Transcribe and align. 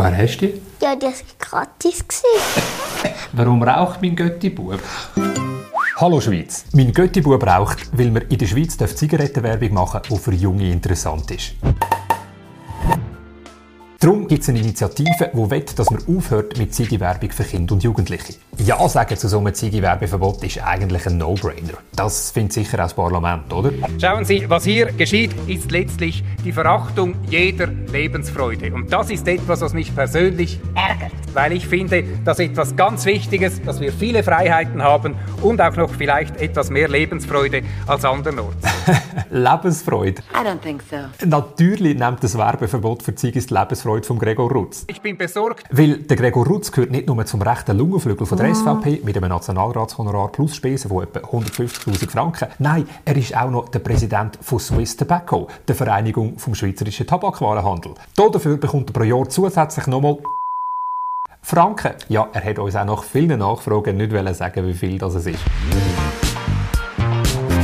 Woher 0.00 0.16
hast 0.16 0.38
du 0.38 0.46
die? 0.46 0.60
Ja, 0.80 0.96
das 0.96 1.22
war 1.38 1.66
gratis. 1.76 2.22
Warum 3.34 3.62
raucht 3.62 4.00
mein 4.00 4.16
Götti-Bub? 4.16 4.80
Hallo 5.96 6.18
Schweiz. 6.22 6.64
Mein 6.72 6.90
Götti-Bub 6.90 7.46
raucht, 7.46 7.86
weil 7.92 8.10
man 8.10 8.22
in 8.30 8.38
der 8.38 8.46
Schweiz 8.46 8.78
Zigarettenwerbung 8.78 9.74
machen 9.74 10.00
darf, 10.02 10.08
die 10.08 10.16
für 10.16 10.32
Junge 10.32 10.72
interessant 10.72 11.30
ist. 11.32 11.52
Darum 13.98 14.19
gibt 14.30 14.44
es 14.44 14.48
eine 14.48 14.60
Initiative, 14.60 15.32
die 15.32 15.50
will, 15.50 15.64
dass 15.74 15.90
man 15.90 16.00
aufhört 16.06 16.56
mit 16.56 16.72
Ziege-Werbung 16.72 17.32
für 17.32 17.42
Kinder 17.42 17.74
und 17.74 17.82
Jugendliche. 17.82 18.34
Ja 18.58 18.88
sagen 18.88 19.16
zu 19.16 19.26
so 19.26 19.40
einem 19.40 19.52
Ziege-Werbeverbot 19.52 20.44
ist 20.44 20.62
eigentlich 20.62 21.04
ein 21.06 21.18
No-Brainer. 21.18 21.72
Das 21.96 22.30
findet 22.30 22.52
sicher 22.52 22.78
auch 22.78 22.82
das 22.84 22.94
Parlament, 22.94 23.52
oder? 23.52 23.72
Schauen 24.00 24.24
Sie, 24.24 24.48
was 24.48 24.62
hier 24.62 24.92
geschieht, 24.92 25.32
ist 25.48 25.72
letztlich 25.72 26.22
die 26.44 26.52
Verachtung 26.52 27.16
jeder 27.28 27.66
Lebensfreude. 27.66 28.72
Und 28.72 28.92
das 28.92 29.10
ist 29.10 29.26
etwas, 29.26 29.62
was 29.62 29.74
mich 29.74 29.92
persönlich 29.92 30.60
ärgert, 30.76 31.10
weil 31.34 31.52
ich 31.52 31.66
finde, 31.66 32.04
dass 32.24 32.38
etwas 32.38 32.76
ganz 32.76 33.06
Wichtiges, 33.06 33.60
dass 33.64 33.80
wir 33.80 33.92
viele 33.92 34.22
Freiheiten 34.22 34.80
haben 34.80 35.16
und 35.42 35.60
auch 35.60 35.74
noch 35.74 35.90
vielleicht 35.90 36.40
etwas 36.40 36.70
mehr 36.70 36.88
Lebensfreude 36.88 37.62
als 37.88 38.04
andernorts. 38.04 38.64
Lebensfreude. 39.30 40.22
I 40.32 40.46
don't 40.46 40.60
think 40.60 40.84
so. 40.88 41.26
Natürlich 41.26 41.98
nimmt 41.98 42.22
das 42.22 42.38
Werbeverbot 42.38 43.02
für 43.02 43.16
Ziege 43.16 43.40
die 43.40 43.52
Lebensfreude 43.52 44.06
von 44.06 44.19
Gregor 44.20 44.52
Rutz. 44.52 44.84
Ich 44.86 45.00
bin 45.00 45.16
besorgt. 45.16 45.64
Weil 45.70 45.96
der 45.98 46.16
Gregor 46.16 46.46
Rutz 46.46 46.70
gehört 46.70 46.90
nicht 46.92 47.08
nur 47.08 47.24
zum 47.26 47.42
rechten 47.42 47.76
Lungenflügel 47.76 48.26
von 48.26 48.38
der 48.38 48.54
SVP 48.54 49.00
mit 49.02 49.16
einem 49.16 49.30
Nationalratshonorar 49.30 50.28
plus 50.28 50.54
Spesen 50.54 50.90
von 50.90 51.02
etwa 51.02 51.20
150'000 51.20 52.10
Franken. 52.10 52.48
Nein, 52.58 52.86
er 53.04 53.16
ist 53.16 53.36
auch 53.36 53.50
noch 53.50 53.68
der 53.68 53.80
Präsident 53.80 54.38
von 54.40 54.60
Swiss 54.60 54.96
Tobacco, 54.96 55.48
der 55.66 55.74
Vereinigung 55.74 56.38
vom 56.38 56.54
schweizerischen 56.54 57.06
Tabakwarenhandel. 57.06 57.94
Dafür 58.14 58.56
bekommt 58.58 58.90
er 58.90 58.92
pro 58.92 59.02
Jahr 59.02 59.28
zusätzlich 59.28 59.86
nochmal 59.86 60.18
Franken. 61.42 61.94
Ja, 62.08 62.28
er 62.32 62.44
hat 62.44 62.58
uns 62.58 62.76
auch 62.76 62.84
nach 62.84 63.02
vielen 63.02 63.38
Nachfragen 63.38 63.96
nicht 63.96 64.12
wollen 64.12 64.34
sagen, 64.34 64.66
wie 64.66 64.74
viel 64.74 64.98
das 64.98 65.14
ist. 65.14 65.38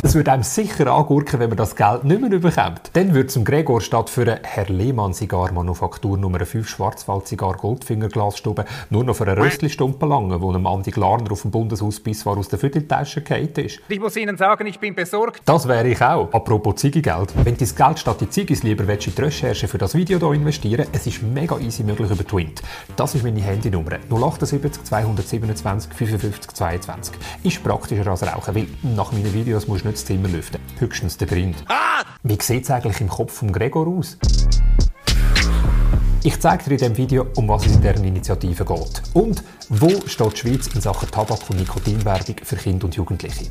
Es 0.03 0.15
würde 0.15 0.33
einem 0.33 0.43
sicher 0.43 0.87
angurken, 0.93 1.41
wenn 1.41 1.49
man 1.49 1.57
das 1.57 1.77
Geld 1.77 2.05
nicht 2.05 2.21
mehr 2.21 2.31
bekommt. 2.31 2.91
Dann 2.93 3.15
würde 3.15 3.29
zum 3.29 3.45
Gregor 3.45 3.81
statt 3.81 4.11
für 4.11 4.23
eine 4.23 4.41
Herr 4.43 4.67
Lehmann 4.67 5.15
Zigar 5.15 5.53
Manufaktur 5.53 6.17
Nummer 6.17 6.45
5 6.45 6.69
Schwarzwald 6.69 7.27
Zigar 7.27 7.55
Goldfingerglasstube 7.55 8.65
nur 8.91 9.05
noch 9.05 9.17
für 9.17 9.27
eine 9.27 9.37
Röstli-Stumpe 9.37 10.07
lange, 10.07 10.41
wo 10.41 10.51
einem 10.51 10.67
Andi 10.67 10.91
Glarner 10.91 11.33
auf 11.33 11.43
dem 11.43 11.51
Bundeshausbiss 11.51 12.27
war 12.27 12.37
aus 12.37 12.49
der 12.49 12.59
Vierteltasche 12.59 13.23
gefallen 13.23 13.53
ist. 13.57 13.81
Ich 13.89 14.01
muss 14.01 14.17
Ihnen 14.17 14.37
sagen, 14.37 14.67
ich 14.67 14.79
bin 14.79 14.95
besorgt. 14.95 15.43
Das 15.45 15.67
wäre 15.69 15.89
ich 15.89 16.01
auch. 16.03 16.33
Apropos 16.33 16.77
Ziegegeld. 16.77 17.33
Wenn 17.45 17.55
du 17.55 17.61
das 17.61 17.75
Geld 17.75 17.99
statt 17.99 18.21
die 18.21 18.31
Ziegis 18.31 18.63
lieber 18.63 18.87
willst, 18.87 19.07
in 19.07 19.15
die 19.15 19.23
Recherche 19.23 19.69
für 19.69 19.79
das 19.79 19.95
Video 19.95 20.19
hier 20.19 20.33
investieren 20.33 20.87
es 20.93 21.07
ist 21.07 21.23
mega 21.23 21.59
easy 21.59 21.83
möglich 21.85 22.11
über 22.11 22.25
Twint. 22.25 22.63
Das 22.97 23.15
ist 23.15 23.25
meine 23.25 23.41
Handynummer 23.41 23.99
078 24.11 24.85
227 24.85 25.93
55 25.93 26.53
22. 26.53 27.15
Ist 27.43 27.63
praktischer 27.63 28.07
als 28.09 28.23
Rauchen, 28.23 28.55
weil 28.55 28.67
nach 28.83 29.13
meinen 29.13 29.33
Videos 29.33 29.67
musst 29.67 29.85
du 29.85 29.86
nicht 29.87 29.99
das 29.99 30.05
Zimmer 30.05 30.29
lüften. 30.29 30.61
Höchstens 30.79 31.17
der 31.17 31.27
Grind. 31.27 31.57
Wie 32.23 32.39
sieht 32.41 32.65
es 32.65 32.71
eigentlich 32.71 33.01
im 33.01 33.09
Kopf 33.09 33.33
von 33.33 33.53
Gregor 33.53 33.87
aus? 33.87 34.19
Ich 36.23 36.41
zeige 36.41 36.65
dir 36.65 36.71
in 36.73 36.79
diesem 36.79 36.97
Video, 36.97 37.27
um 37.37 37.49
was 37.49 37.67
es 37.67 37.77
in 37.77 37.83
deren 37.83 38.03
Initiative 38.03 38.65
geht. 38.65 39.03
Und 39.15 39.45
wo 39.69 39.89
steht 40.07 40.33
die 40.33 40.37
Schweiz 40.39 40.67
in 40.75 40.81
Sachen 40.81 41.09
Tabak- 41.09 41.49
und 41.49 41.61
Nikotinwerbung 41.61 42.37
für 42.43 42.57
Kinder 42.57 42.87
und 42.87 42.97
Jugendliche. 42.97 43.47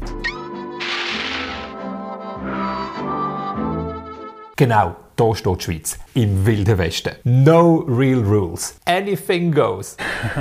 Genau, 4.58 4.95
da 5.16 5.36
steht 5.36 5.59
die 5.59 5.63
Schweiz. 5.63 5.97
Im 6.16 6.45
Wilden 6.45 6.78
Westen. 6.78 7.16
No 7.23 7.86
real 7.88 8.22
rules. 8.22 8.75
Anything 8.86 9.53
goes. 9.53 9.95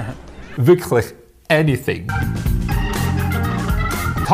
Wirklich 0.57 1.07
anything. 1.49 2.09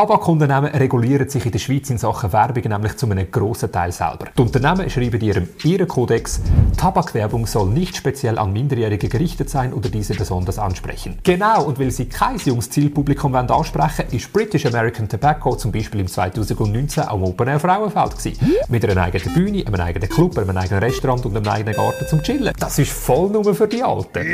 Tabakunternehmen 0.01 0.71
regulieren 0.71 1.29
sich 1.29 1.45
in 1.45 1.51
der 1.51 1.59
Schweiz 1.59 1.91
in 1.91 1.99
Sachen 1.99 2.33
Werbung 2.33 2.63
nämlich 2.67 2.97
zu 2.97 3.07
einem 3.07 3.29
grossen 3.29 3.71
Teil 3.71 3.91
selber. 3.91 4.29
Die 4.35 4.41
Unternehmen 4.41 4.89
schreiben 4.89 5.21
in 5.21 5.27
ihrem 5.27 5.49
ihren 5.63 5.87
Kodex, 5.87 6.41
Tabakwerbung 6.75 7.45
soll 7.45 7.69
nicht 7.69 7.95
speziell 7.95 8.39
an 8.39 8.51
Minderjährige 8.51 9.09
gerichtet 9.09 9.51
sein 9.51 9.73
oder 9.73 9.89
diese 9.89 10.15
besonders 10.15 10.57
ansprechen. 10.57 11.19
Genau, 11.21 11.65
und 11.65 11.79
weil 11.79 11.91
sie 11.91 12.05
kein 12.05 12.37
junges 12.37 12.71
Zielpublikum 12.71 13.33
wollen 13.33 13.47
ansprechen 13.47 14.05
ist 14.09 14.33
British 14.33 14.65
American 14.65 15.07
Tobacco 15.07 15.55
zum 15.55 15.71
Beispiel 15.71 15.99
im 15.99 16.07
2019 16.07 17.03
am 17.03 17.21
Open 17.21 17.47
Air 17.47 17.59
Frauenfeld 17.59 18.17
gewesen. 18.17 18.55
Mit 18.69 18.83
einer 18.83 19.03
eigenen 19.03 19.35
Bühne, 19.35 19.67
einem 19.67 19.81
eigenen 19.81 20.09
Club, 20.09 20.35
einem 20.39 20.57
eigenen 20.57 20.81
Restaurant 20.81 21.27
und 21.27 21.37
einem 21.37 21.47
eigenen 21.47 21.75
Garten 21.75 22.07
zum 22.07 22.23
Chillen. 22.23 22.55
Das 22.57 22.79
ist 22.79 22.91
voll 22.91 23.29
nur 23.29 23.53
für 23.53 23.67
die 23.67 23.83
Alten. 23.83 24.25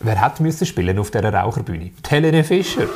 Wer 0.00 0.22
hätte 0.22 0.42
müssen 0.42 0.66
spielen 0.66 0.98
auf 0.98 1.10
dieser 1.10 1.32
Raucherbühne? 1.32 1.92
Die 2.04 2.10
Helene 2.10 2.44
Fischer. 2.44 2.88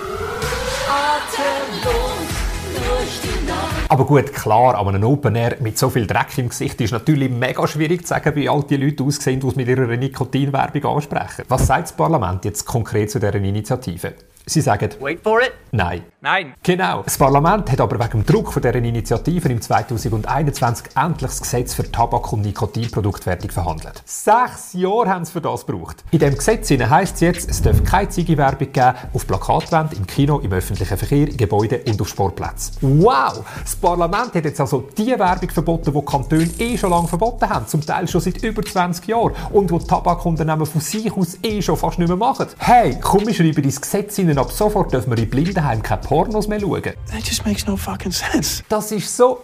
Aber 3.91 4.05
gut, 4.05 4.35
klar, 4.35 4.79
an 4.79 4.89
einem 4.89 5.05
Open 5.05 5.35
Air 5.35 5.57
mit 5.61 5.79
so 5.79 5.89
viel 5.89 6.07
Dreck 6.07 6.37
im 6.37 6.51
Gesicht 6.51 6.81
ist 6.81 6.93
natürlich 6.93 7.31
mega 7.31 7.67
schwierig 7.67 8.03
zu 8.03 8.09
sagen, 8.09 8.35
wie 8.37 8.49
alt 8.49 8.69
die 8.71 8.77
Leute 8.77 9.03
aussehen, 9.03 9.41
die 9.41 9.47
mit 9.57 9.67
ihrer 9.67 9.87
Nikotinwerbung 9.87 10.85
ansprechen. 10.85 11.45
Was 11.49 11.67
sagt 11.67 11.85
das 11.85 11.93
Parlament 11.93 12.45
jetzt 12.45 12.67
konkret 12.67 13.11
zu 13.11 13.19
dieser 13.19 13.35
Initiative? 13.35 14.13
Sie 14.49 14.61
sagen, 14.61 14.91
Wait 15.01 15.21
for 15.23 15.41
it. 15.41 15.53
nein. 15.73 16.03
Nein. 16.21 16.55
Genau. 16.65 17.03
Das 17.05 17.17
Parlament 17.17 17.71
hat 17.71 17.81
aber 17.81 17.97
wegen 18.01 18.25
dem 18.25 18.27
Druck 18.27 18.53
von 18.53 18.61
dieser 18.61 18.75
Initiative 18.75 19.49
im 19.51 19.61
2021 19.61 20.87
endlich 20.97 21.31
das 21.31 21.41
Gesetz 21.41 21.75
für 21.75 21.85
Tabak- 21.93 22.33
und 22.33 22.43
Nikotinproduktwertung 22.43 23.51
verhandelt. 23.51 24.03
Sechs 24.05 24.73
Jahre 24.73 25.11
haben 25.11 25.25
sie 25.25 25.31
für 25.33 25.41
das 25.41 25.65
gebraucht. 25.65 26.03
In 26.11 26.19
dem 26.19 26.35
Gesetz 26.35 26.71
heisst 26.71 27.15
es 27.17 27.21
jetzt, 27.21 27.51
es 27.51 27.63
darf 27.63 27.85
keine 27.85 28.09
Ziege-Werbung 28.09 28.73
geben 28.73 28.95
auf 29.13 29.27
Plakatwänden, 29.29 29.99
im 29.99 30.07
Kino, 30.09 30.41
im 30.41 30.53
öffentlichen 30.53 30.97
Verkehr, 30.97 31.29
in 31.29 31.37
Gebäuden 31.37 31.81
und 31.87 32.01
auf 32.01 32.09
Sportplätzen. 32.09 32.77
Wow! 32.81 33.45
Das 33.63 33.77
Parlament 33.77 34.35
hat 34.35 34.45
jetzt 34.45 34.61
also 34.61 34.89
die 34.97 35.17
Werbung 35.17 35.51
verboten, 35.51 35.93
die 35.93 35.99
die 36.01 36.05
Kantone 36.05 36.51
eh 36.59 36.77
schon 36.77 36.91
lange 36.91 37.07
verboten 37.07 37.49
haben, 37.49 37.69
zum 37.69 37.85
Teil 37.87 38.09
schon 38.09 38.21
seit 38.23 38.43
über 38.43 38.63
20 38.63 39.07
Jahren 39.07 39.35
und 39.53 39.71
die 39.71 39.79
Tabakunternehmen 39.79 40.67
von 40.67 40.81
sich 40.81 41.13
aus 41.13 41.39
eh 41.45 41.63
schon 41.63 41.77
fast 41.77 42.01
nicht 42.01 42.09
mehr 42.09 42.17
machen. 42.17 42.47
Hey, 42.59 42.97
komm, 43.01 43.25
wir 43.25 43.35
schreiben 43.35 43.63
ins 43.63 43.81
Gesetz 43.81 44.19
hinein, 44.39 44.45
ab 44.45 44.53
sofort 44.53 44.93
dürfen 44.93 45.11
wir 45.11 45.23
in 45.23 45.29
Blindenheim 45.29 45.83
keine 45.83 46.01
Pornos 46.01 46.49
mehr 46.49 46.61
schauen. 46.61 46.83
That 46.83 47.25
just 47.25 47.45
makes 47.45 47.67
no 47.67 47.77
fucking 47.77 48.13
sense. 48.13 48.63
Das 48.69 48.93
ist 48.93 49.17
so. 49.17 49.43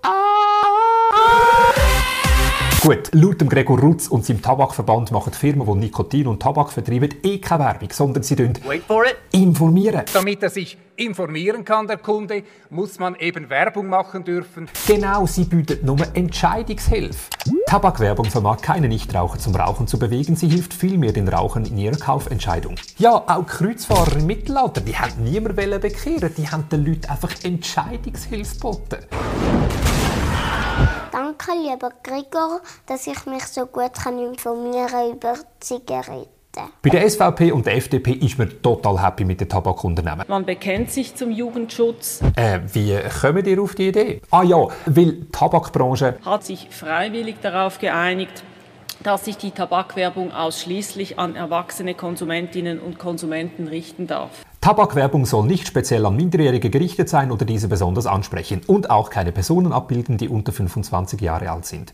Gut, 2.84 3.08
laut 3.12 3.40
dem 3.40 3.48
Gregor 3.48 3.80
Rutz 3.80 4.08
und 4.08 4.26
seinem 4.26 4.42
Tabakverband 4.42 5.10
machen 5.10 5.32
die 5.32 5.38
Firmen, 5.38 5.66
die 5.66 5.86
Nikotin 5.86 6.26
und 6.26 6.42
Tabak 6.42 6.70
vertreiben, 6.70 7.08
eh 7.22 7.38
keine 7.38 7.64
Werbung, 7.64 7.88
sondern 7.90 8.22
sie 8.22 8.38
Wait 8.38 8.82
for 8.82 9.06
it. 9.06 9.16
informieren. 9.32 10.02
Damit 10.12 10.42
er 10.42 10.50
sich 10.50 10.76
informieren 10.94 11.64
kann, 11.64 11.86
der 11.86 11.96
Kunde, 11.96 12.42
muss 12.68 12.98
man 12.98 13.14
eben 13.14 13.48
Werbung 13.48 13.86
machen 13.86 14.22
dürfen. 14.22 14.68
Genau, 14.86 15.24
sie 15.24 15.44
bieten 15.44 15.86
nur 15.86 15.96
Entscheidungshilfe. 16.12 17.30
Tabakwerbung 17.66 18.26
vermag 18.26 18.60
keine 18.60 18.88
Nichtraucher 18.88 19.38
zum 19.38 19.56
Rauchen 19.56 19.86
zu 19.86 19.98
bewegen, 19.98 20.36
sie 20.36 20.48
hilft 20.48 20.74
vielmehr 20.74 21.12
den 21.12 21.26
Rauchern 21.26 21.64
in 21.64 21.78
ihrer 21.78 21.96
Kaufentscheidung. 21.96 22.74
Ja, 22.98 23.14
auch 23.14 23.46
Kreuzfahrer 23.46 24.16
im 24.16 24.26
Mittelalter, 24.26 24.82
die 24.82 24.94
haben 24.94 25.24
niemand 25.24 25.56
bekehren, 25.56 26.34
die 26.36 26.46
haben 26.46 26.68
den 26.68 26.84
Leuten 26.84 27.06
einfach 27.06 27.32
Entscheidungshilfe 27.44 28.56
geboten. 28.56 28.98
Danke, 31.36 31.60
lieber 31.60 31.90
Gregor, 32.02 32.60
dass 32.86 33.06
ich 33.06 33.26
mich 33.26 33.44
so 33.44 33.66
gut 33.66 33.94
kann 33.94 34.18
informieren 34.18 35.12
über 35.12 35.34
Zigaretten. 35.58 36.28
Bei 36.82 36.90
der 36.90 37.08
SVP 37.10 37.50
und 37.50 37.66
der 37.66 37.76
FDP 37.76 38.12
ist 38.12 38.38
man 38.38 38.62
total 38.62 39.02
happy 39.02 39.24
mit 39.24 39.40
den 39.40 39.48
Tabakunternehmen. 39.48 40.24
Man 40.28 40.44
bekennt 40.44 40.92
sich 40.92 41.16
zum 41.16 41.32
Jugendschutz, 41.32 42.20
Äh, 42.36 42.60
wie 42.72 42.96
kommen 43.20 43.44
ihr 43.44 43.60
auf 43.60 43.74
die 43.74 43.88
Idee? 43.88 44.20
Ah 44.30 44.44
ja, 44.44 44.68
weil 44.86 45.12
die 45.12 45.28
Tabakbranche 45.32 46.18
hat 46.24 46.44
sich 46.44 46.68
freiwillig 46.70 47.36
darauf 47.42 47.80
geeinigt, 47.80 48.44
dass 49.02 49.24
sich 49.24 49.36
die 49.36 49.50
Tabakwerbung 49.50 50.32
ausschließlich 50.32 51.18
an 51.18 51.34
erwachsene 51.34 51.94
Konsumentinnen 51.94 52.78
und 52.78 52.98
Konsumenten 53.00 53.66
richten 53.66 54.06
darf. 54.06 54.43
Tabakwerbung 54.64 55.26
soll 55.26 55.46
nicht 55.46 55.66
speziell 55.66 56.06
an 56.06 56.16
Minderjährige 56.16 56.70
gerichtet 56.70 57.10
sein 57.10 57.30
oder 57.30 57.44
diese 57.44 57.68
besonders 57.68 58.06
ansprechen 58.06 58.62
und 58.66 58.88
auch 58.88 59.10
keine 59.10 59.30
Personen 59.30 59.74
abbilden, 59.74 60.16
die 60.16 60.30
unter 60.30 60.52
25 60.52 61.20
Jahre 61.20 61.50
alt 61.50 61.66
sind. 61.66 61.92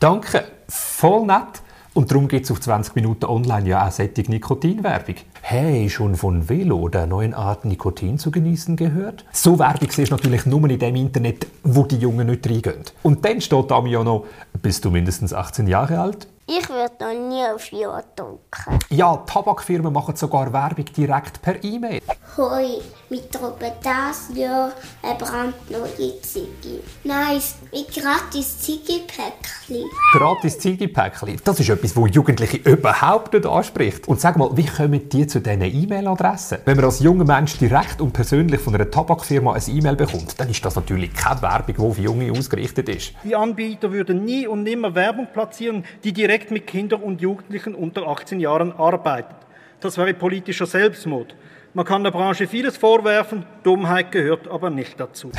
Danke, 0.00 0.44
voll 0.68 1.26
nett. 1.26 1.60
Und 1.92 2.10
darum 2.10 2.28
gibt 2.28 2.46
es 2.46 2.50
auf 2.50 2.62
20 2.62 2.94
Minuten 2.94 3.26
online 3.26 3.68
ja 3.68 3.86
auch 3.86 3.90
sättige 3.90 4.30
Nikotinwerbung. 4.30 5.16
Hey, 5.42 5.90
schon 5.90 6.14
von 6.14 6.48
Velo 6.48 6.88
der 6.88 7.06
neuen 7.06 7.34
Art 7.34 7.66
Nikotin 7.66 8.18
zu 8.18 8.30
genießen 8.30 8.74
gehört? 8.74 9.26
So 9.32 9.58
Werbung 9.58 9.90
siehst 9.90 10.10
du 10.10 10.16
natürlich 10.16 10.46
nur 10.46 10.66
in 10.70 10.78
dem 10.78 10.96
Internet, 10.96 11.46
wo 11.62 11.84
die 11.84 11.98
Jungen 11.98 12.28
nicht 12.28 12.48
reingehen. 12.48 12.84
Und 13.02 13.22
dann 13.22 13.42
steht 13.42 13.70
da 13.70 13.84
ja 13.84 14.02
noch, 14.02 14.24
bist 14.62 14.86
du 14.86 14.90
mindestens 14.90 15.34
18 15.34 15.66
Jahre 15.66 16.00
alt? 16.00 16.26
Ich 16.50 16.66
würde 16.70 16.94
noch 16.98 17.28
nie 17.28 17.44
auf 17.44 17.70
Ja 17.72 18.02
drücken. 18.16 18.78
Ja, 18.88 19.16
Tabakfirmen 19.16 19.92
machen 19.92 20.16
sogar 20.16 20.50
Werbung 20.50 20.86
direkt 20.96 21.42
per 21.42 21.62
E-Mail. 21.62 22.00
Hoi, 22.38 22.80
wir 23.10 23.20
droppen 23.30 23.72
das 23.82 24.30
Jahr 24.34 24.72
eine 25.02 25.14
brandneue 25.18 26.22
Ziege. 26.22 26.80
Nice, 27.04 27.56
mit 27.70 27.92
gratis 27.92 28.60
Ziegepäckchen. 28.60 29.84
Gratis 30.14 30.58
Ziegepäckchen, 30.58 31.38
das 31.44 31.60
ist 31.60 31.68
etwas, 31.68 31.92
das 31.92 32.14
Jugendliche 32.14 32.56
überhaupt 32.56 33.34
nicht 33.34 33.44
anspricht. 33.44 34.08
Und 34.08 34.18
sag 34.18 34.38
mal, 34.38 34.56
wie 34.56 34.64
kommen 34.64 35.06
die 35.06 35.26
zu 35.26 35.40
diesen 35.40 35.60
E-Mail-Adressen? 35.60 36.60
Wenn 36.64 36.76
man 36.76 36.86
als 36.86 37.00
junger 37.00 37.26
Mensch 37.26 37.58
direkt 37.58 38.00
und 38.00 38.12
persönlich 38.12 38.62
von 38.62 38.74
einer 38.74 38.90
Tabakfirma 38.90 39.52
ein 39.52 39.62
E-Mail 39.66 39.96
bekommt, 39.96 40.40
dann 40.40 40.48
ist 40.48 40.64
das 40.64 40.76
natürlich 40.76 41.12
keine 41.12 41.42
Werbung, 41.42 41.74
die 41.76 41.82
auf 41.82 41.98
Junge 41.98 42.32
ausgerichtet 42.32 42.88
ist. 42.88 43.12
Die 43.22 43.36
Anbieter 43.36 43.92
würden 43.92 44.24
nie 44.24 44.46
und 44.46 44.62
nimmer 44.62 44.94
Werbung 44.94 45.28
platzieren, 45.30 45.84
die 46.04 46.14
direkt 46.14 46.37
mit 46.50 46.66
Kindern 46.66 47.02
und 47.02 47.20
Jugendlichen 47.20 47.74
unter 47.74 48.06
18 48.06 48.40
Jahren 48.40 48.72
arbeitet. 48.72 49.36
Das 49.80 49.96
wäre 49.96 50.14
politischer 50.14 50.66
Selbstmord. 50.66 51.34
Man 51.74 51.84
kann 51.84 52.02
der 52.02 52.10
Branche 52.10 52.46
vieles 52.46 52.76
vorwerfen, 52.76 53.44
Dummheit 53.62 54.10
gehört 54.10 54.48
aber 54.48 54.70
nicht 54.70 54.98
dazu. 54.98 55.30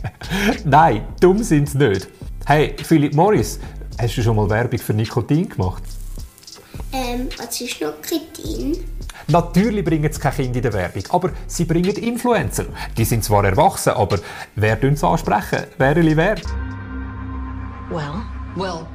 Nein, 0.64 1.06
dumm 1.20 1.42
sind 1.42 1.68
sie 1.68 1.78
nicht. 1.78 2.08
Hey, 2.46 2.74
Philip 2.82 3.12
Morris, 3.14 3.58
hast 4.00 4.16
du 4.16 4.22
schon 4.22 4.36
mal 4.36 4.48
Werbung 4.48 4.78
für 4.78 4.94
Nikotin 4.94 5.48
gemacht? 5.48 5.82
Ähm, 6.92 7.28
was 7.36 7.60
ist 7.60 7.80
Nikotin? 7.80 8.84
Natürlich 9.28 9.84
bringen 9.84 10.12
sie 10.12 10.20
keine 10.20 10.34
Kinder 10.34 10.56
in 10.56 10.62
der 10.62 10.72
Werbung, 10.72 11.02
aber 11.10 11.30
sie 11.46 11.64
bringen 11.64 11.96
Influencer. 11.96 12.66
Die 12.96 13.04
sind 13.04 13.24
zwar 13.24 13.44
erwachsen, 13.44 13.94
aber 13.94 14.18
wer 14.54 14.78
sie 14.80 15.06
ansprechen? 15.06 15.64
Wer 15.78 15.96
wer? 16.16 16.36
Well, 17.90 18.22
well? 18.56 18.86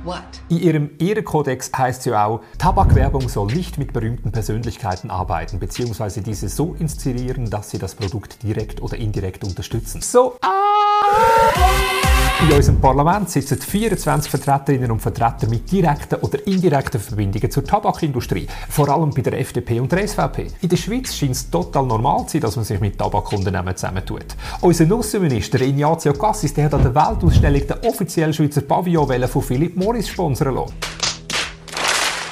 In 0.50 0.57
ihrem 0.57 0.89
Ehrenkodex 1.00 1.71
heißt 1.77 2.00
es 2.00 2.06
ja 2.06 2.25
auch, 2.25 2.41
Tabakwerbung 2.57 3.29
soll 3.29 3.51
nicht 3.53 3.77
mit 3.77 3.94
berühmten 3.94 4.31
Persönlichkeiten 4.31 5.11
arbeiten, 5.11 5.59
beziehungsweise 5.59 6.21
diese 6.21 6.50
so 6.50 6.75
inszenieren, 6.79 7.50
dass 7.50 7.69
sie 7.69 7.77
das 7.77 7.95
Produkt 7.95 8.41
direkt 8.44 8.81
oder 8.81 8.97
indirekt 8.97 9.44
unterstützen. 9.44 10.01
So, 10.01 10.38
in 12.41 12.53
unserem 12.53 12.80
Parlament 12.80 13.30
sitzen 13.30 13.59
24 13.59 14.31
Vertreterinnen 14.31 14.91
und 14.91 15.01
Vertreter 15.01 15.47
mit 15.50 15.69
direkten 15.69 16.15
oder 16.21 16.45
indirekten 16.47 17.00
Verbindungen 17.00 17.51
zur 17.51 17.65
Tabakindustrie, 17.65 18.47
vor 18.69 18.88
allem 18.88 19.09
bei 19.09 19.21
der 19.21 19.39
FDP 19.39 19.80
und 19.81 19.91
der 19.91 20.07
SVP. 20.07 20.47
In 20.62 20.69
der 20.69 20.77
Schweiz 20.77 21.13
scheint 21.13 21.31
es 21.31 21.50
total 21.50 21.86
normal 21.86 22.25
zu 22.27 22.33
sein, 22.33 22.41
dass 22.41 22.56
man 22.56 22.63
sich 22.63 22.80
mit 22.80 22.97
Tabakunternehmen 22.97 23.75
zusammentut. 23.75 24.25
Unser 24.62 24.86
Nussenminister 24.86 25.59
Ignazio 25.59 26.13
Cassis 26.13 26.53
der 26.53 26.65
hat 26.65 26.75
an 26.75 26.83
der 26.83 26.95
Weltausstellung 26.95 27.68
den 27.68 27.89
offiziellen 27.89 28.33
Schweizer 28.33 28.62
Pavillon 28.62 29.27
von 29.27 29.42
Philip 29.42 29.75
Morris 29.75 30.07
sponsern 30.07 30.56
lassen. 30.56 30.99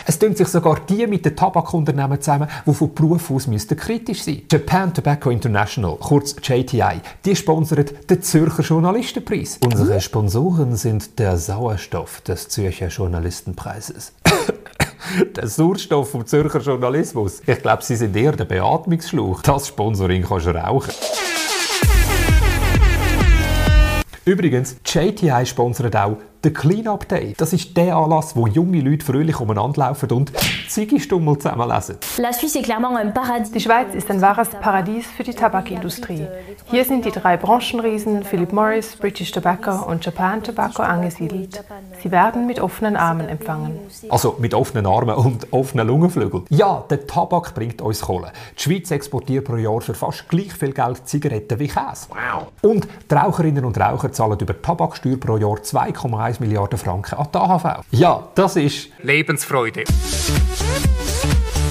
Es 0.09 0.17
tun 0.17 0.33
sich 0.33 0.47
sogar 0.47 0.79
die 0.87 1.05
mit 1.05 1.25
den 1.25 1.35
Tabakunternehmen 1.35 2.21
zusammen, 2.21 2.47
die 2.65 2.73
von 2.73 2.95
Beruf 2.95 3.29
aus 3.29 3.45
müssten 3.45 3.75
kritisch 3.75 4.23
sein 4.23 4.43
Japan 4.49 4.93
Tobacco 4.93 5.29
International, 5.29 5.97
kurz 5.97 6.33
JTI, 6.41 7.01
die 7.25 7.35
sponsert 7.35 8.09
den 8.09 8.21
Zürcher 8.21 8.63
Journalistenpreis. 8.63 9.59
Unsere 9.65 9.99
Sponsoren 9.99 10.77
sind 10.77 11.19
der 11.19 11.35
Sauerstoff 11.35 12.21
des 12.21 12.47
Zürcher 12.47 12.87
Journalistenpreises. 12.87 14.13
der 15.35 15.45
Sauerstoff 15.45 16.11
vom 16.11 16.25
Zürcher 16.25 16.61
Journalismus. 16.61 17.41
Ich 17.45 17.61
glaube, 17.61 17.83
sie 17.83 17.97
sind 17.97 18.15
eher 18.15 18.31
der 18.31 18.45
Beatmungsschlauch. 18.45 19.41
Das 19.41 19.67
Sponsoring 19.67 20.23
kannst 20.23 20.45
du 20.45 20.51
rauchen. 20.51 20.93
Übrigens, 24.23 24.77
JTI 24.85 25.45
sponsert 25.45 25.97
auch 25.97 26.17
der 26.47 26.53
Clean-Up 26.53 27.07
Day. 27.09 27.33
Das 27.37 27.51
ist 27.51 27.75
der 27.75 27.97
Anlass, 27.97 28.35
wo 28.35 28.47
junge 28.47 28.79
Leute 28.79 29.05
fröhlich 29.05 29.37
umeinander 29.39 29.81
laufen 29.81 30.09
und 30.11 30.31
Ziggy-Stummel 30.69 31.37
zusammenlesen. 31.39 31.97
Die 32.17 33.59
Schweiz 33.59 33.93
ist 33.93 34.09
ein 34.09 34.21
wahres 34.21 34.49
Paradies 34.49 35.05
für 35.07 35.23
die 35.23 35.33
Tabakindustrie. 35.33 36.25
Hier 36.69 36.85
sind 36.85 37.03
die 37.03 37.11
drei 37.11 37.35
Branchenriesen 37.35 38.23
Philip 38.23 38.53
Morris, 38.53 38.95
British 38.95 39.31
Tobacco 39.31 39.89
und 39.89 40.05
Japan 40.05 40.41
Tobacco 40.41 40.83
angesiedelt. 40.83 41.63
Sie 42.01 42.11
werden 42.11 42.47
mit 42.47 42.61
offenen 42.61 42.95
Armen 42.95 43.27
empfangen. 43.27 43.79
Also 44.09 44.37
mit 44.39 44.53
offenen 44.53 44.85
Armen 44.85 45.15
und 45.15 45.51
offenen 45.51 45.87
Lungenflügeln. 45.87 46.45
Ja, 46.49 46.85
der 46.89 47.07
Tabak 47.07 47.55
bringt 47.55 47.81
uns 47.81 47.99
Kohle. 47.99 48.31
Die 48.57 48.63
Schweiz 48.63 48.89
exportiert 48.91 49.43
pro 49.45 49.57
Jahr 49.57 49.81
für 49.81 49.93
fast 49.93 50.29
gleich 50.29 50.53
viel 50.53 50.71
Geld 50.71 51.05
Zigaretten 51.07 51.59
wie 51.59 51.67
Käse. 51.67 52.07
Wow. 52.09 52.47
Und 52.61 52.87
die 53.11 53.15
Raucherinnen 53.15 53.65
und 53.65 53.77
Raucher 53.77 54.13
zahlen 54.13 54.39
über 54.39 54.61
Tabaksteuer 54.61 55.17
pro 55.17 55.35
Jahr 55.37 55.57
2,1 55.57 56.36
Milliarden 56.39 56.77
Franken 56.77 57.17
an 57.17 57.27
die 57.33 57.37
AHV. 57.37 57.65
Ja, 57.91 58.27
das 58.35 58.55
ist 58.55 58.89
Lebensfreude. 59.01 59.83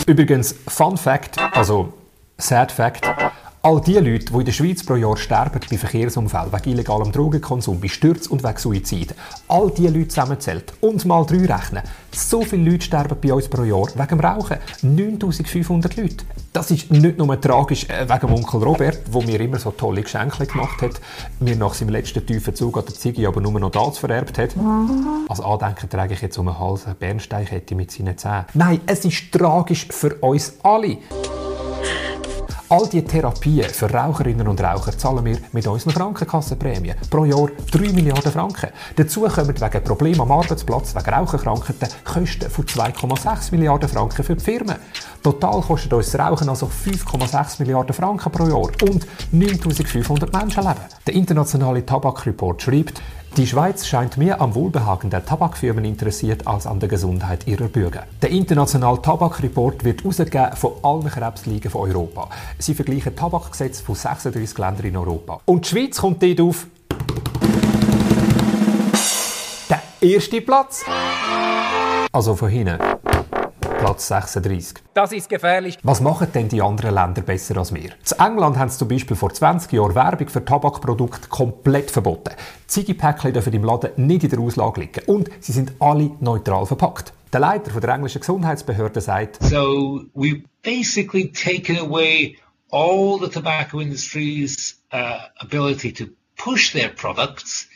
Übrigens, 0.06 0.54
Fun 0.68 0.96
Fact, 0.96 1.36
also 1.52 1.92
Sad 2.38 2.70
Fact, 2.70 3.08
all 3.66 3.80
die 3.80 3.94
Leute, 3.94 4.26
die 4.26 4.38
in 4.38 4.44
der 4.44 4.52
Schweiz 4.52 4.84
pro 4.84 4.94
Jahr 4.94 5.16
sterben 5.16 5.58
bei 5.68 5.76
Verkehrsunfällen, 5.76 6.52
wegen 6.52 6.70
illegalem 6.70 7.10
Drogenkonsum, 7.10 7.80
bei 7.80 7.88
Stürzen 7.88 8.30
und 8.30 8.44
wegen 8.44 8.58
Suizid, 8.58 9.12
all 9.48 9.72
die 9.72 9.88
Leute 9.88 10.06
zusammenzählt 10.06 10.72
und 10.80 11.04
mal 11.04 11.26
drei 11.26 11.52
rechnen, 11.52 11.82
so 12.12 12.42
viele 12.42 12.70
Leute 12.70 12.84
sterben 12.84 13.18
bei 13.20 13.34
uns 13.34 13.48
pro 13.48 13.64
Jahr 13.64 13.88
wegen 13.92 14.06
dem 14.06 14.20
Rauchen. 14.20 14.58
9500 14.82 15.96
Leute. 15.96 16.24
Das 16.52 16.70
ist 16.70 16.92
nicht 16.92 17.18
nur 17.18 17.40
tragisch 17.40 17.88
äh, 17.88 18.08
wegen 18.08 18.32
Onkel 18.32 18.62
Robert, 18.62 19.00
wo 19.10 19.20
mir 19.22 19.40
immer 19.40 19.58
so 19.58 19.72
tolle 19.72 20.02
Geschenke 20.02 20.46
gemacht 20.46 20.82
hat, 20.82 21.00
mir 21.40 21.56
nach 21.56 21.74
seinem 21.74 21.88
letzten 21.88 22.24
tiefen 22.24 22.54
Zug 22.54 22.78
an 22.78 22.84
der 22.84 22.94
Ziege 22.94 23.26
aber 23.26 23.40
nur 23.40 23.58
noch 23.58 23.72
das 23.72 23.98
vererbt 23.98 24.38
hat. 24.38 24.50
Als 25.28 25.40
Andenken 25.40 25.90
trage 25.90 26.14
ich 26.14 26.22
jetzt 26.22 26.38
um 26.38 26.46
den 26.46 26.56
Hals 26.56 26.86
eine 26.86 26.94
Bernsteinkette 26.94 27.74
mit 27.74 27.90
seinen 27.90 28.16
Zähnen. 28.16 28.44
Nein, 28.54 28.80
es 28.86 29.04
ist 29.04 29.32
tragisch 29.32 29.88
für 29.90 30.14
uns 30.20 30.54
alle. 30.62 30.98
All 32.68 32.88
diese 32.88 33.04
Therapien 33.04 33.70
für 33.70 33.88
Raucherinnen 33.88 34.48
und 34.48 34.60
Raucher 34.60 34.98
zahlen 34.98 35.24
wir 35.24 35.38
mit 35.52 35.68
unseren 35.68 35.94
Krankenkassenprämien. 35.94 36.96
Pro 37.08 37.24
Jahr 37.24 37.48
3 37.70 37.92
Milliarden 37.92 38.32
Franken. 38.32 38.70
Dazu 38.96 39.20
kommen 39.20 39.54
wegen 39.60 39.84
Problemen 39.84 40.20
am 40.20 40.32
Arbeitsplatz, 40.32 40.92
wegen 40.92 41.14
Raucherkrankheiten, 41.14 41.88
Kosten 42.04 42.50
von 42.50 42.64
2,6 42.64 43.52
Milliarden 43.52 43.88
Franken 43.88 44.24
für 44.24 44.34
die 44.34 44.42
Firmen. 44.42 44.74
Total 45.22 45.60
kostet 45.60 45.92
uns 45.92 46.10
das 46.10 46.20
Rauchen 46.20 46.48
also 46.48 46.66
5,6 46.66 47.60
Milliarden 47.60 47.94
Franken 47.94 48.32
pro 48.32 48.48
Jahr 48.48 48.58
und 48.58 49.06
9500 49.30 50.32
Menschenleben. 50.32 50.82
Der 51.06 51.14
internationale 51.14 51.86
Tabakreport 51.86 52.62
schreibt, 52.62 53.00
die 53.36 53.46
Schweiz 53.46 53.86
scheint 53.86 54.16
mehr 54.16 54.40
am 54.40 54.54
Wohlbehagen 54.54 55.10
der 55.10 55.26
Tabakfirmen 55.26 55.84
interessiert 55.84 56.46
als 56.46 56.66
an 56.66 56.80
der 56.80 56.88
Gesundheit 56.88 57.46
ihrer 57.46 57.68
Bürger. 57.68 58.04
Der 58.22 58.30
internationale 58.30 59.02
Tabakreport 59.02 59.84
wird 59.84 60.02
herausgegeben 60.02 60.56
von 60.56 60.72
allen 60.82 61.06
Krebsligen 61.06 61.70
von 61.70 61.90
Europa. 61.90 62.30
Sie 62.58 62.72
vergleichen 62.72 63.14
Tabakgesetze 63.14 63.84
von 63.84 63.94
36 63.94 64.56
Ländern 64.56 64.86
in 64.86 64.96
Europa. 64.96 65.40
Und 65.44 65.66
die 65.66 65.68
Schweiz 65.68 65.98
kommt 65.98 66.22
dort 66.22 66.40
auf 66.40 66.66
der 69.68 69.82
erste 70.00 70.40
Platz. 70.40 70.84
Also 72.12 72.36
von 72.36 72.48
hinten. 72.48 72.78
Platz 73.78 74.08
36. 74.08 74.78
Das 74.94 75.12
ist 75.12 75.28
gefährlich. 75.28 75.78
Was 75.82 76.00
machen 76.00 76.28
denn 76.34 76.48
die 76.48 76.62
anderen 76.62 76.94
Länder 76.94 77.20
besser 77.20 77.58
als 77.58 77.74
wir? 77.74 77.90
In 77.90 78.18
England 78.18 78.56
haben 78.56 78.70
sie 78.70 78.78
zum 78.78 78.88
Beispiel 78.88 79.16
vor 79.16 79.32
20 79.32 79.72
Jahren 79.72 79.94
Werbung 79.94 80.28
für 80.28 80.44
Tabakprodukte 80.44 81.28
komplett 81.28 81.90
verboten. 81.90 82.34
Ziggy-Päckchen 82.66 83.32
dürfen 83.32 83.52
im 83.52 83.64
Laden 83.64 84.06
nicht 84.06 84.24
in 84.24 84.30
der 84.30 84.40
Auslage 84.40 84.80
liegen 84.80 85.04
und 85.06 85.30
sie 85.40 85.52
sind 85.52 85.72
alle 85.78 86.10
neutral 86.20 86.64
verpackt. 86.66 87.12
Der 87.32 87.40
Leiter 87.40 87.78
der 87.78 87.94
englischen 87.94 88.20
Gesundheitsbehörde 88.20 89.00
sagt, 89.00 89.42
So 89.42 90.04
we've 90.14 90.42
basically 90.62 91.30
taken 91.30 91.78
away 91.78 92.36
all 92.70 93.18
the 93.20 93.28
tobacco 93.28 93.80
industry's 93.80 94.80
uh, 94.92 95.28
ability 95.38 95.92
to 95.92 96.06
push 96.36 96.72
their 96.72 96.88
products 96.88 97.68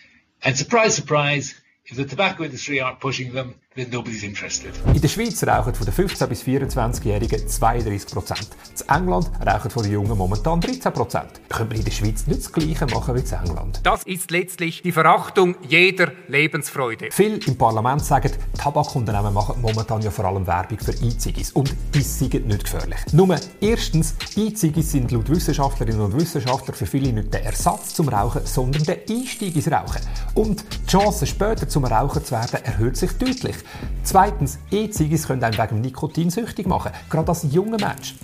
and 0.43 0.57
surprise, 0.57 0.95
surprise, 0.95 1.55
if 1.85 1.97
the 1.97 2.07
tobacco 2.07 2.45
industry 2.45 2.81
aren't 2.81 3.01
pushing 3.01 3.33
them. 3.33 3.55
In 3.77 3.89
der 3.89 5.09
Schweiz 5.09 5.45
rauchen 5.45 5.73
von 5.73 5.87
den 5.87 5.95
15- 5.95 6.27
bis 6.27 6.43
24-Jährigen 6.43 7.47
32 7.47 8.13
Prozent. 8.13 8.49
In 8.81 8.97
England 8.97 9.31
rauchen 9.47 9.71
von 9.71 9.85
den 9.85 9.93
Jungen 9.93 10.19
momentan 10.19 10.61
13 10.61 10.93
Prozent. 10.93 11.41
Können 11.49 11.71
wir 11.71 11.79
in 11.79 11.85
der 11.85 11.93
Schweiz 11.93 12.27
nicht 12.27 12.41
das 12.41 12.53
Gleiche 12.53 12.87
machen 12.87 13.15
wie 13.15 13.21
in 13.21 13.49
England? 13.49 13.79
Das 13.85 14.03
ist 14.03 14.33
letztlich 14.33 14.83
die 14.83 14.91
Verachtung 14.91 15.55
jeder 15.69 16.11
Lebensfreude. 16.27 17.11
Viele 17.13 17.37
im 17.47 17.57
Parlament 17.57 18.05
sagen, 18.05 18.33
Tabakunternehmen 18.59 19.33
machen 19.33 19.61
momentan 19.61 20.03
ja 20.03 20.11
vor 20.11 20.25
allem 20.25 20.45
Werbung 20.49 20.81
für 20.81 20.91
E-Ziggis 20.91 21.53
und 21.53 21.73
die 21.95 22.03
sind 22.03 22.49
nicht 22.49 22.65
gefährlich. 22.65 22.99
Nur 23.13 23.37
erstens, 23.61 24.17
E-Ziggis 24.35 24.91
sind 24.91 25.13
laut 25.13 25.31
Wissenschaftlerinnen 25.31 26.01
und 26.01 26.19
Wissenschaftler 26.19 26.75
für 26.75 26.87
viele 26.87 27.13
nicht 27.13 27.33
der 27.33 27.45
Ersatz 27.45 27.95
zum 27.95 28.09
Rauchen, 28.09 28.45
sondern 28.47 28.83
der 28.83 28.99
Einstieg 29.09 29.55
ins 29.55 29.71
Rauchen. 29.71 30.01
Und 30.35 30.65
die 30.83 30.91
Chance 30.91 31.25
später 31.25 31.69
zum 31.69 31.85
Rauchen 31.85 32.25
zu 32.25 32.33
werden 32.33 32.65
erhöht 32.65 32.97
sich 32.97 33.13
deutlich. 33.13 33.60
Zweitens, 34.03 34.59
E-Ziggis 34.71 35.27
können 35.27 35.43
einen 35.43 35.57
wegen 35.57 35.81
Nikotin 35.81 36.31
süchtig 36.31 36.67
machen, 36.67 36.93
gerade 37.09 37.29
als 37.29 37.47
junger 37.51 37.79
Mensch. 37.79 38.15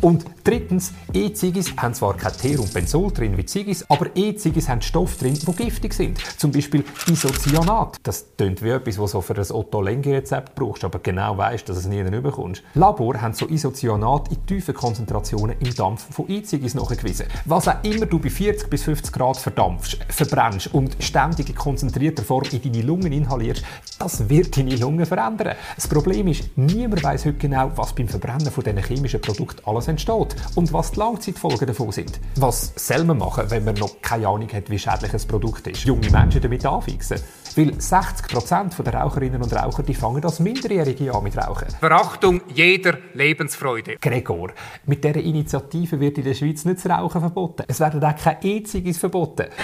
Und 0.00 0.24
drittens, 0.44 0.94
E-Ziggis 1.12 1.76
haben 1.76 1.92
zwar 1.92 2.16
kein 2.16 2.32
Teer 2.32 2.58
und 2.58 2.72
Benzol 2.72 3.12
drin 3.12 3.36
wie 3.36 3.44
Ziggis, 3.44 3.84
aber 3.90 4.06
E-Ziggis 4.14 4.66
haben 4.66 4.80
Stoffe 4.80 5.18
drin, 5.18 5.34
die 5.34 5.52
giftig 5.52 5.92
sind. 5.92 6.18
Zum 6.38 6.50
Beispiel 6.50 6.84
Isocyanat. 7.06 7.98
Das 8.02 8.24
klingt 8.38 8.62
wie 8.62 8.70
etwas, 8.70 8.98
was 8.98 9.12
du 9.12 9.20
für 9.20 9.36
ein 9.36 9.50
Otto 9.50 9.82
Lengi-Rezept 9.82 10.54
brauchst, 10.54 10.84
aber 10.84 11.00
genau 11.00 11.36
weißt, 11.36 11.68
dass 11.68 11.76
es 11.76 11.86
nie 11.86 12.02
bekommst. 12.02 12.62
Labor 12.74 13.20
haben 13.20 13.34
so 13.34 13.46
Isocyanat 13.46 14.30
in 14.30 14.46
tiefen 14.46 14.72
Konzentrationen 14.72 15.56
im 15.60 15.74
Dampf 15.74 16.06
von 16.14 16.30
E-Ziggis 16.30 16.74
nachgewiesen. 16.74 17.26
Was 17.44 17.68
auch 17.68 17.84
immer 17.84 18.06
du 18.06 18.18
bei 18.18 18.30
40 18.30 18.70
bis 18.70 18.84
50 18.84 19.12
Grad 19.12 19.36
verdampfst, 19.36 19.98
verbrennst 20.08 20.72
und 20.72 20.96
ständig 21.00 21.50
in 21.50 21.54
konzentrierter 21.54 22.22
Form 22.22 22.46
in 22.50 22.62
deine 22.62 22.82
Lungen 22.86 23.12
inhalierst, 23.12 23.64
das 23.98 24.30
wird 24.30 24.56
deine 24.56 24.76
Lungen 24.76 25.04
verändern. 25.04 25.56
Das 25.74 25.86
Problem 25.86 26.26
ist, 26.28 26.56
niemand 26.56 27.04
weiß 27.04 27.26
heute 27.26 27.36
genau, 27.36 27.70
was 27.76 27.92
beim 27.92 28.08
Verbrennen 28.08 28.50
von 28.50 28.64
diesen 28.64 28.82
chemischen 28.82 29.20
Produkten 29.20 29.60
alles 29.66 29.89
entsteht 29.90 30.36
und 30.54 30.72
was 30.72 30.92
die 30.92 30.98
Langzeitfolgen 31.00 31.66
davon 31.66 31.92
sind. 31.92 32.20
Was 32.36 32.72
soll 32.76 33.04
man 33.04 33.18
machen, 33.18 33.50
wenn 33.50 33.64
man 33.64 33.74
noch 33.74 34.00
keine 34.00 34.28
Ahnung 34.28 34.48
hat, 34.52 34.70
wie 34.70 34.78
schädlich 34.78 35.12
ein 35.12 35.28
Produkt 35.28 35.66
ist? 35.66 35.84
Junge 35.84 36.10
Menschen 36.10 36.40
damit 36.40 36.64
anfixen? 36.64 37.20
Weil 37.56 37.70
60% 37.70 38.82
der 38.82 38.94
Raucherinnen 38.94 39.42
und 39.42 39.52
Raucher 39.52 39.82
die 39.82 39.94
fangen 39.94 40.24
als 40.24 40.40
Minderjährige 40.40 41.12
an 41.12 41.24
mit 41.24 41.36
Rauchen. 41.36 41.68
Verachtung 41.80 42.40
jeder 42.54 42.98
Lebensfreude. 43.14 43.96
Gregor, 44.00 44.52
mit 44.86 45.02
dieser 45.02 45.16
Initiative 45.16 45.98
wird 45.98 46.18
in 46.18 46.24
der 46.24 46.34
Schweiz 46.34 46.64
nicht 46.64 46.84
das 46.84 46.90
Rauchen 46.90 47.20
verboten. 47.20 47.64
Es 47.66 47.80
werden 47.80 48.02
auch 48.02 48.16
keine 48.16 48.42
E-Zigis 48.42 48.98
verboten. 48.98 49.46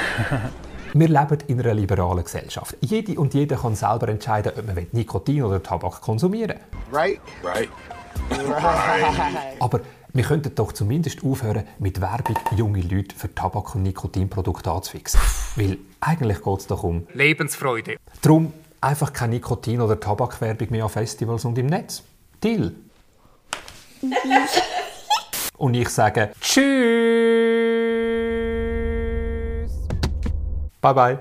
Wir 0.94 1.08
leben 1.08 1.38
in 1.48 1.60
einer 1.60 1.74
liberalen 1.74 2.24
Gesellschaft. 2.24 2.76
Jede 2.80 3.20
und 3.20 3.34
jeder 3.34 3.56
kann 3.56 3.74
selber 3.74 4.08
entscheiden, 4.08 4.52
ob 4.56 4.66
man 4.66 4.86
Nikotin 4.92 5.42
oder 5.42 5.62
Tabak 5.62 6.00
konsumieren 6.00 6.56
will. 6.90 6.98
Right? 6.98 7.20
Right. 7.42 7.68
Aber 9.60 9.80
wir 10.16 10.24
könnten 10.24 10.54
doch 10.54 10.72
zumindest 10.72 11.22
aufhören, 11.24 11.64
mit 11.78 12.00
Werbung 12.00 12.38
junge 12.56 12.80
Leute 12.80 13.14
für 13.14 13.34
Tabak- 13.34 13.74
und 13.74 13.82
Nikotinprodukte 13.82 14.70
anzufixen. 14.70 15.20
Weil 15.56 15.78
eigentlich 16.00 16.42
geht 16.42 16.58
es 16.58 16.66
doch 16.66 16.82
um 16.82 17.06
Lebensfreude. 17.12 17.96
Darum 18.22 18.52
einfach 18.80 19.12
keine 19.12 19.36
Nikotin- 19.36 19.80
oder 19.80 20.00
Tabakwerbung 20.00 20.68
mehr 20.70 20.84
an 20.84 20.90
Festivals 20.90 21.44
und 21.44 21.58
im 21.58 21.66
Netz. 21.66 22.02
Deal? 22.42 22.72
und 25.58 25.74
ich 25.74 25.88
sage 25.88 26.30
Tschüss. 26.40 26.64
Bye 30.80 30.94
bye. 30.94 31.18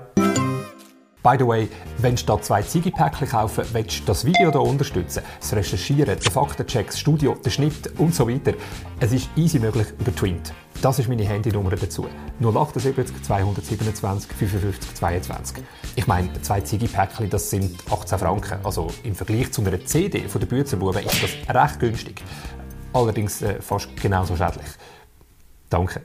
By 1.26 1.34
the 1.36 1.44
way, 1.44 1.68
wenn 1.98 2.12
du 2.12 2.18
statt 2.18 2.44
zwei 2.44 2.62
Ziegepäckchen 2.62 3.28
kaufen 3.28 3.64
willst, 3.72 3.98
du 3.98 4.04
das 4.04 4.24
Video 4.24 4.52
hier 4.52 4.60
unterstützen, 4.60 5.24
das 5.40 5.56
Recherchieren, 5.56 6.16
den 6.16 6.30
Faktencheck, 6.30 6.86
das 6.86 7.00
Studio, 7.00 7.34
den 7.34 7.50
Schnitt 7.50 7.98
und 7.98 8.14
so 8.14 8.28
weiter, 8.28 8.52
es 9.00 9.10
ist 9.10 9.28
easy 9.34 9.58
möglich 9.58 9.88
über 9.98 10.14
Twint. 10.14 10.54
Das 10.80 11.00
ist 11.00 11.08
meine 11.08 11.24
Handynummer 11.24 11.70
dazu. 11.70 12.06
078 12.38 13.24
227 13.24 14.32
55 14.34 14.94
22. 14.94 15.64
Ich 15.96 16.06
meine, 16.06 16.32
zwei 16.42 16.60
Ziegepäckchen, 16.60 17.28
das 17.28 17.50
sind 17.50 17.74
18 17.90 18.20
Franken. 18.20 18.58
Also 18.62 18.86
im 19.02 19.16
Vergleich 19.16 19.50
zu 19.50 19.62
einer 19.62 19.84
CD 19.84 20.28
von 20.28 20.40
der 20.40 20.46
Büzerbuben 20.46 21.02
ist 21.02 21.24
das 21.24 21.56
recht 21.56 21.80
günstig. 21.80 22.22
Allerdings 22.92 23.42
äh, 23.42 23.60
fast 23.60 23.88
genauso 24.00 24.36
schädlich. 24.36 24.68
Danke. 25.70 26.02